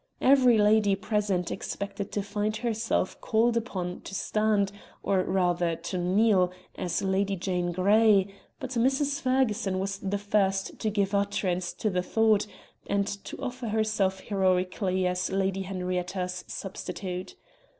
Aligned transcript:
Every 0.21 0.57
lady 0.57 0.95
present 0.95 1.51
expected 1.51 2.11
to 2.13 2.23
find 2.23 2.57
herself 2.57 3.21
called 3.21 3.55
upon 3.55 4.01
to 4.01 4.15
stand 4.15 4.71
or 5.03 5.21
rather 5.23 5.75
to 5.75 5.97
kneel 5.99 6.51
as 6.73 7.03
Lady 7.03 7.35
Jane 7.35 7.71
Grey; 7.71 8.33
but 8.59 8.71
Mrs. 8.71 9.21
Ferguson 9.21 9.77
was 9.77 9.99
the 9.99 10.17
first 10.17 10.79
to 10.79 10.89
give 10.89 11.13
utterance 11.13 11.71
to 11.73 11.91
the 11.91 12.01
thought, 12.01 12.47
and 12.87 13.05
to 13.25 13.39
offer 13.43 13.67
herself 13.67 14.21
heroically 14.21 15.05
as 15.05 15.29
Lady 15.31 15.61
Henrietta's 15.61 16.45
substitute. 16.47 17.35